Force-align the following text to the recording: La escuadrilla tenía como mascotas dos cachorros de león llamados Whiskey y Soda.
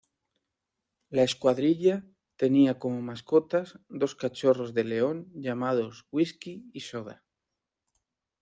La 1.11 1.21
escuadrilla 1.21 2.01
tenía 2.37 2.79
como 2.79 3.03
mascotas 3.03 3.77
dos 3.87 4.15
cachorros 4.15 4.73
de 4.73 4.83
león 4.83 5.31
llamados 5.35 6.07
Whiskey 6.09 6.71
y 6.73 6.79
Soda. 6.79 7.23